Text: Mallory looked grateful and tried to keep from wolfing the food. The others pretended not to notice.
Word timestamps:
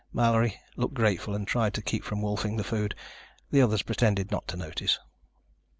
Mallory 0.13 0.59
looked 0.77 0.95
grateful 0.95 1.35
and 1.35 1.47
tried 1.47 1.75
to 1.75 1.81
keep 1.83 2.03
from 2.03 2.23
wolfing 2.23 2.57
the 2.57 2.63
food. 2.63 2.95
The 3.51 3.61
others 3.61 3.83
pretended 3.83 4.31
not 4.31 4.47
to 4.47 4.57
notice. 4.57 4.97